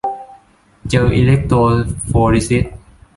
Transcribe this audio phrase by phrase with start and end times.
[0.87, 1.73] เจลอิเล็กโทร
[2.07, 2.65] โฟริซิส